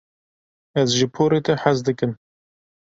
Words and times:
Ez 0.81 0.89
ji 0.97 1.07
porê 1.15 1.39
te 1.45 1.53
hez 1.63 1.77
dikim. 1.87 2.11